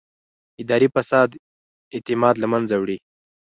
اداري 0.61 0.87
فساد 0.95 1.29
اعتماد 1.95 2.35
له 2.41 2.47
منځه 2.53 2.75
وړي 2.81 2.97